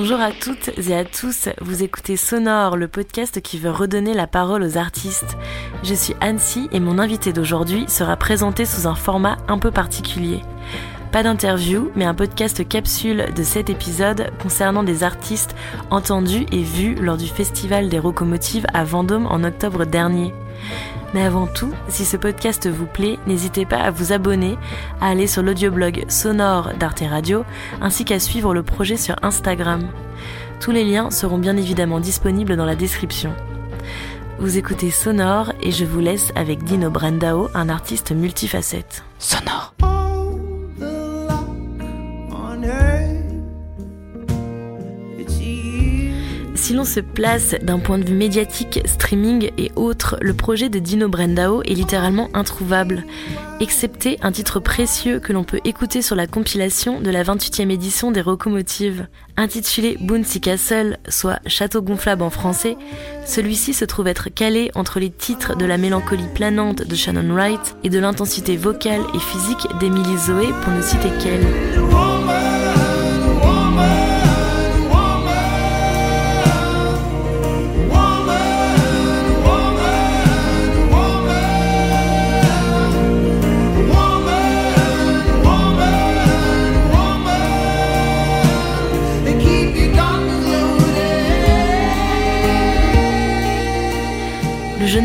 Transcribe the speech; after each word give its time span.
Bonjour 0.00 0.20
à 0.20 0.30
toutes 0.30 0.70
et 0.78 0.94
à 0.94 1.04
tous, 1.04 1.48
vous 1.60 1.82
écoutez 1.82 2.16
Sonore, 2.16 2.76
le 2.76 2.86
podcast 2.86 3.40
qui 3.40 3.58
veut 3.58 3.72
redonner 3.72 4.14
la 4.14 4.28
parole 4.28 4.62
aux 4.62 4.78
artistes. 4.78 5.36
Je 5.82 5.92
suis 5.92 6.14
Annecy 6.20 6.68
et 6.70 6.78
mon 6.78 7.00
invité 7.00 7.32
d'aujourd'hui 7.32 7.84
sera 7.88 8.16
présenté 8.16 8.64
sous 8.64 8.86
un 8.86 8.94
format 8.94 9.38
un 9.48 9.58
peu 9.58 9.72
particulier. 9.72 10.42
Pas 11.10 11.24
d'interview, 11.24 11.90
mais 11.96 12.04
un 12.04 12.14
podcast 12.14 12.66
capsule 12.68 13.26
de 13.34 13.42
7 13.42 13.70
épisodes 13.70 14.30
concernant 14.40 14.84
des 14.84 15.02
artistes 15.02 15.56
entendus 15.90 16.46
et 16.52 16.62
vus 16.62 16.94
lors 16.94 17.16
du 17.16 17.26
Festival 17.26 17.88
des 17.88 17.98
Rocomotives 17.98 18.66
à 18.72 18.84
Vendôme 18.84 19.26
en 19.26 19.42
octobre 19.42 19.84
dernier. 19.84 20.32
Mais 21.14 21.24
avant 21.24 21.46
tout, 21.46 21.72
si 21.88 22.04
ce 22.04 22.16
podcast 22.16 22.68
vous 22.68 22.86
plaît, 22.86 23.18
n'hésitez 23.26 23.64
pas 23.64 23.78
à 23.78 23.90
vous 23.90 24.12
abonner, 24.12 24.58
à 25.00 25.08
aller 25.08 25.26
sur 25.26 25.42
l'audioblog 25.42 26.04
sonore 26.08 26.72
d'Arte 26.78 27.02
Radio, 27.08 27.44
ainsi 27.80 28.04
qu'à 28.04 28.20
suivre 28.20 28.52
le 28.52 28.62
projet 28.62 28.96
sur 28.96 29.16
Instagram. 29.22 29.88
Tous 30.60 30.70
les 30.70 30.84
liens 30.84 31.10
seront 31.10 31.38
bien 31.38 31.56
évidemment 31.56 32.00
disponibles 32.00 32.56
dans 32.56 32.66
la 32.66 32.74
description. 32.74 33.32
Vous 34.38 34.56
écoutez 34.56 34.90
Sonore 34.90 35.52
et 35.60 35.72
je 35.72 35.84
vous 35.84 36.00
laisse 36.00 36.32
avec 36.36 36.62
Dino 36.62 36.90
Brandao, 36.90 37.48
un 37.54 37.68
artiste 37.68 38.12
multifacette. 38.12 39.02
Sonore. 39.18 39.97
Si 46.68 46.74
l'on 46.74 46.84
se 46.84 47.00
place 47.00 47.54
d'un 47.62 47.78
point 47.78 47.96
de 47.96 48.04
vue 48.04 48.14
médiatique, 48.14 48.80
streaming 48.84 49.50
et 49.56 49.72
autres, 49.74 50.18
le 50.20 50.34
projet 50.34 50.68
de 50.68 50.78
Dino 50.78 51.08
Brendao 51.08 51.62
est 51.62 51.72
littéralement 51.72 52.28
introuvable, 52.34 53.04
excepté 53.58 54.18
un 54.20 54.32
titre 54.32 54.60
précieux 54.60 55.18
que 55.18 55.32
l'on 55.32 55.44
peut 55.44 55.60
écouter 55.64 56.02
sur 56.02 56.14
la 56.14 56.26
compilation 56.26 57.00
de 57.00 57.10
la 57.10 57.24
28e 57.24 57.70
édition 57.70 58.10
des 58.10 58.20
Rocomotives. 58.20 59.06
Intitulé 59.38 59.96
Bouncy 59.98 60.42
Castle, 60.42 60.98
soit 61.08 61.40
Château 61.46 61.80
gonflable 61.80 62.22
en 62.22 62.28
français, 62.28 62.76
celui-ci 63.24 63.72
se 63.72 63.86
trouve 63.86 64.06
être 64.06 64.28
calé 64.28 64.70
entre 64.74 65.00
les 65.00 65.08
titres 65.08 65.56
de 65.56 65.64
la 65.64 65.78
mélancolie 65.78 66.28
planante 66.34 66.86
de 66.86 66.94
Shannon 66.94 67.32
Wright 67.32 67.76
et 67.82 67.88
de 67.88 67.98
l'intensité 67.98 68.58
vocale 68.58 69.00
et 69.14 69.20
physique 69.20 69.66
d'Emily 69.80 70.18
Zoé 70.18 70.48
pour 70.62 70.74
ne 70.74 70.82
citer 70.82 71.08
qu'elle. 71.18 72.57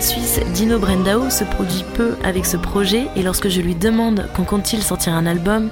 Jeune 0.00 0.08
Suisse 0.08 0.40
Dino 0.54 0.78
Brendao 0.78 1.30
se 1.30 1.44
produit 1.44 1.84
peu 1.94 2.16
avec 2.24 2.46
ce 2.46 2.56
projet 2.56 3.06
et 3.16 3.22
lorsque 3.22 3.48
je 3.48 3.60
lui 3.60 3.74
demande 3.74 4.28
quand 4.34 4.44
compte-t-il 4.44 4.82
sortir 4.82 5.14
un 5.14 5.26
album, 5.26 5.70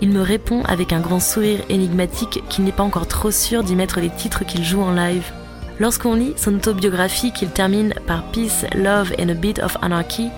il 0.00 0.10
me 0.10 0.20
répond 0.20 0.62
avec 0.64 0.92
un 0.92 1.00
grand 1.00 1.20
sourire 1.20 1.60
énigmatique 1.68 2.42
qu'il 2.48 2.64
n'est 2.64 2.72
pas 2.72 2.82
encore 2.82 3.06
trop 3.06 3.30
sûr 3.30 3.62
d'y 3.62 3.76
mettre 3.76 4.00
les 4.00 4.10
titres 4.10 4.44
qu'il 4.44 4.64
joue 4.64 4.82
en 4.82 4.92
live. 4.92 5.32
Lorsqu'on 5.80 6.14
lit 6.14 6.34
son 6.36 6.54
autobiographie 6.54 7.32
qu'il 7.32 7.50
termine 7.50 7.94
par 8.06 8.30
Peace, 8.32 8.66
Love 8.74 9.12
and 9.18 9.28
a 9.28 9.34
Bit 9.34 9.60
of 9.60 9.76
Anarchy, 9.80 10.28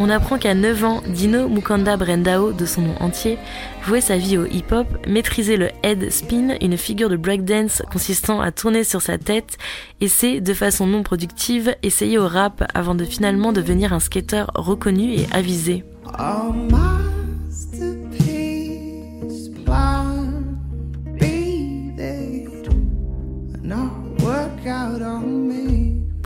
on 0.00 0.08
apprend 0.08 0.38
qu'à 0.38 0.54
9 0.54 0.84
ans, 0.84 1.02
Dino 1.06 1.48
Mukanda 1.48 1.96
Brendao, 1.96 2.52
de 2.52 2.64
son 2.64 2.82
nom 2.82 2.94
entier, 3.00 3.36
vouait 3.84 4.00
sa 4.00 4.16
vie 4.16 4.38
au 4.38 4.46
hip-hop, 4.46 4.86
maîtrisait 5.06 5.56
le 5.56 5.68
head 5.82 6.10
spin, 6.10 6.54
une 6.60 6.78
figure 6.78 7.10
de 7.10 7.16
breakdance 7.16 7.82
consistant 7.92 8.40
à 8.40 8.50
tourner 8.52 8.84
sur 8.84 9.02
sa 9.02 9.18
tête, 9.18 9.58
et 10.00 10.08
s'est, 10.08 10.40
de 10.40 10.54
façon 10.54 10.86
non 10.86 11.02
productive, 11.02 11.74
essayé 11.82 12.16
au 12.16 12.26
rap 12.26 12.64
avant 12.74 12.94
de 12.94 13.04
finalement 13.04 13.52
devenir 13.52 13.92
un 13.92 14.00
skater 14.00 14.44
reconnu 14.54 15.14
et 15.14 15.26
avisé. 15.32 15.84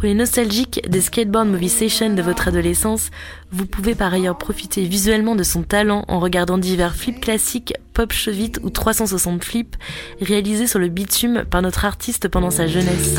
Pour 0.03 0.09
les 0.09 0.15
nostalgiques 0.15 0.81
des 0.89 1.01
Skateboard 1.01 1.47
Movie 1.47 1.69
Sessions 1.69 2.15
de 2.15 2.23
votre 2.23 2.49
adolescence, 2.49 3.13
vous 3.53 3.67
pouvez 3.67 3.95
par 3.95 4.13
ailleurs 4.13 4.37
profiter 4.37 4.85
visuellement 4.85 5.37
de 5.37 5.45
son 5.45 5.63
talent 5.63 6.05
en 6.09 6.19
regardant 6.19 6.59
divers 6.59 6.97
flips 6.97 7.21
classiques, 7.21 7.75
pop 7.95 8.13
chevite 8.13 8.59
ou 8.65 8.71
360 8.71 9.45
flips 9.45 9.77
réalisés 10.21 10.67
sur 10.67 10.81
le 10.81 10.89
bitume 10.89 11.45
par 11.49 11.63
notre 11.63 11.85
artiste 11.85 12.27
pendant 12.27 12.51
sa 12.51 12.67
jeunesse. 12.67 13.15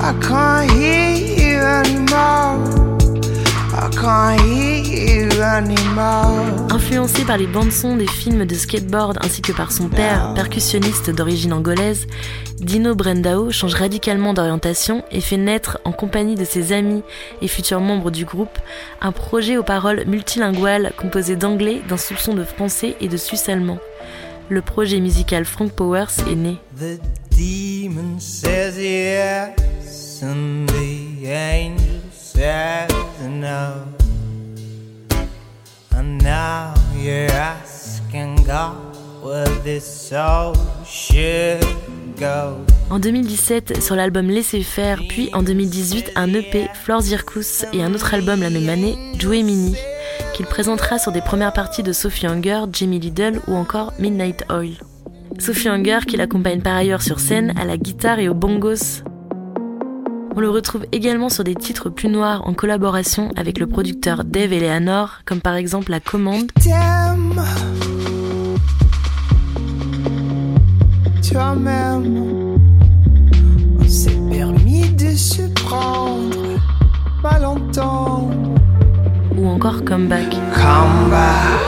I 0.00 0.12
can't 0.22 0.70
hear. 0.72 1.07
Influencé 6.70 7.24
par 7.24 7.36
les 7.36 7.48
bandes-sons 7.48 7.96
des 7.96 8.06
films 8.06 8.44
de 8.44 8.54
skateboard 8.54 9.18
ainsi 9.24 9.42
que 9.42 9.50
par 9.50 9.72
son 9.72 9.88
père, 9.88 10.32
percussionniste 10.34 11.10
d'origine 11.10 11.52
angolaise, 11.52 12.06
Dino 12.60 12.94
Brendao 12.94 13.50
change 13.50 13.74
radicalement 13.74 14.34
d'orientation 14.34 15.02
et 15.10 15.20
fait 15.20 15.36
naître, 15.36 15.80
en 15.84 15.90
compagnie 15.90 16.36
de 16.36 16.44
ses 16.44 16.72
amis 16.72 17.02
et 17.42 17.48
futurs 17.48 17.80
membres 17.80 18.12
du 18.12 18.24
groupe, 18.24 18.56
un 19.00 19.10
projet 19.10 19.56
aux 19.56 19.64
paroles 19.64 20.04
multilinguales 20.06 20.92
composé 20.96 21.34
d'anglais, 21.34 21.82
d'un 21.88 21.96
soupçon 21.96 22.34
de 22.34 22.44
français 22.44 22.94
et 23.00 23.08
de 23.08 23.16
suisse 23.16 23.48
allemand. 23.48 23.78
Le 24.48 24.62
projet 24.62 25.00
musical 25.00 25.44
Frank 25.44 25.72
Powers 25.72 26.06
est 26.30 26.36
né. 26.36 26.58
En 42.90 42.98
2017, 42.98 43.82
sur 43.82 43.94
l'album 43.94 44.28
Laissez 44.28 44.62
faire, 44.62 45.00
puis 45.08 45.30
en 45.32 45.42
2018, 45.42 46.12
un 46.16 46.32
EP, 46.32 46.68
Flore 46.74 47.02
Zirkus, 47.02 47.66
et 47.72 47.82
un 47.82 47.94
autre 47.94 48.14
album 48.14 48.40
la 48.40 48.50
même 48.50 48.68
année, 48.68 48.96
Jouer 49.18 49.42
Mini, 49.42 49.76
qu'il 50.34 50.46
présentera 50.46 50.98
sur 50.98 51.12
des 51.12 51.20
premières 51.20 51.52
parties 51.52 51.82
de 51.82 51.92
Sophie 51.92 52.26
Hunger, 52.26 52.62
Jimmy 52.72 52.98
Liddle 52.98 53.40
ou 53.46 53.54
encore 53.54 53.92
Midnight 53.98 54.44
Oil. 54.50 54.78
Sophie 55.38 55.68
Hunger 55.68 56.00
qui 56.06 56.16
l'accompagne 56.16 56.62
par 56.62 56.76
ailleurs 56.76 57.02
sur 57.02 57.20
scène 57.20 57.54
à 57.58 57.64
la 57.64 57.76
guitare 57.76 58.18
et 58.18 58.28
aux 58.28 58.34
bongos. 58.34 59.02
On 60.38 60.40
le 60.40 60.50
retrouve 60.50 60.86
également 60.92 61.30
sur 61.30 61.42
des 61.42 61.56
titres 61.56 61.90
plus 61.90 62.08
noirs 62.08 62.46
en 62.46 62.54
collaboration 62.54 63.32
avec 63.34 63.58
le 63.58 63.66
producteur 63.66 64.22
Dave 64.22 64.52
Eleanor, 64.52 65.22
comme 65.24 65.40
par 65.40 65.56
exemple 65.56 65.90
La 65.90 65.98
Commande. 65.98 66.52
S'est 73.88 74.20
permis 74.30 74.88
de 74.90 75.10
se 75.16 75.42
prendre, 75.54 76.60
Ou 79.36 79.48
encore 79.48 79.84
Comeback. 79.84 80.30
Come 80.54 81.10
back, 81.10 81.58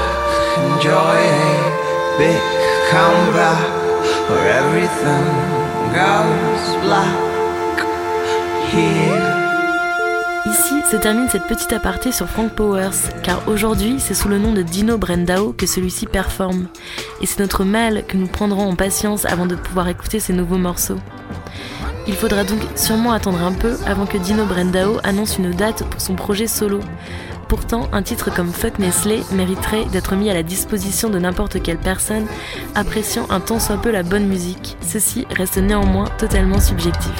enjoy 0.56 1.18
big 2.20 2.38
where 4.28 4.46
everything 4.46 5.26
goes 5.92 6.76
black. 6.86 7.29
Ici 10.46 10.74
se 10.90 10.96
termine 10.96 11.28
cette 11.28 11.46
petite 11.46 11.72
aparté 11.72 12.12
sur 12.12 12.28
Frank 12.28 12.52
Powers, 12.52 12.90
car 13.22 13.46
aujourd'hui 13.48 13.96
c'est 13.98 14.14
sous 14.14 14.28
le 14.28 14.38
nom 14.38 14.52
de 14.52 14.62
Dino 14.62 14.98
Brendao 14.98 15.52
que 15.52 15.66
celui-ci 15.66 16.06
performe. 16.06 16.68
Et 17.20 17.26
c'est 17.26 17.40
notre 17.40 17.64
mal 17.64 18.04
que 18.06 18.16
nous 18.16 18.26
prendrons 18.26 18.68
en 18.68 18.76
patience 18.76 19.24
avant 19.24 19.46
de 19.46 19.56
pouvoir 19.56 19.88
écouter 19.88 20.20
ces 20.20 20.32
nouveaux 20.32 20.58
morceaux. 20.58 20.98
Il 22.06 22.14
faudra 22.14 22.44
donc 22.44 22.60
sûrement 22.76 23.12
attendre 23.12 23.42
un 23.42 23.52
peu 23.52 23.76
avant 23.86 24.06
que 24.06 24.18
Dino 24.18 24.44
Brendao 24.44 24.98
annonce 25.04 25.38
une 25.38 25.50
date 25.50 25.84
pour 25.84 26.00
son 26.00 26.14
projet 26.14 26.46
solo. 26.46 26.80
Pourtant, 27.48 27.88
un 27.92 28.02
titre 28.02 28.32
comme 28.32 28.52
Fuck 28.52 28.78
Nestlé 28.78 29.22
mériterait 29.32 29.84
d'être 29.86 30.14
mis 30.14 30.30
à 30.30 30.34
la 30.34 30.44
disposition 30.44 31.10
de 31.10 31.18
n'importe 31.18 31.60
quelle 31.62 31.78
personne 31.78 32.26
appréciant 32.74 33.26
un 33.30 33.40
tant 33.40 33.58
soit 33.58 33.80
peu 33.80 33.90
la 33.90 34.04
bonne 34.04 34.26
musique. 34.26 34.76
Ceci 34.80 35.26
reste 35.36 35.58
néanmoins 35.58 36.06
totalement 36.18 36.60
subjectif. 36.60 37.12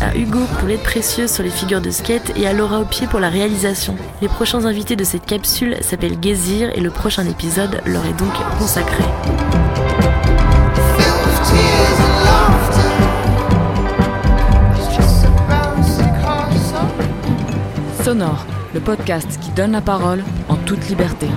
À 0.00 0.16
Hugo 0.16 0.40
pour 0.58 0.68
l'aide 0.68 0.82
précieuse 0.82 1.30
sur 1.30 1.44
les 1.44 1.50
figures 1.50 1.80
de 1.80 1.90
skate 1.90 2.32
et 2.36 2.46
à 2.46 2.52
Laura 2.52 2.80
au 2.80 2.84
pied 2.84 3.06
pour 3.06 3.20
la 3.20 3.28
réalisation. 3.28 3.94
Les 4.20 4.28
prochains 4.28 4.64
invités 4.64 4.96
de 4.96 5.04
cette 5.04 5.24
capsule 5.24 5.76
s'appellent 5.82 6.18
Gezir 6.20 6.70
et 6.74 6.80
le 6.80 6.90
prochain 6.90 7.24
épisode 7.26 7.80
leur 7.86 8.04
est 8.06 8.18
donc 8.18 8.32
consacré. 8.58 9.04
Sonore, 18.02 18.46
le 18.74 18.80
podcast 18.80 19.38
qui 19.40 19.50
donne 19.52 19.72
la 19.72 19.80
parole 19.80 20.24
en 20.48 20.56
toute 20.56 20.88
liberté. 20.88 21.28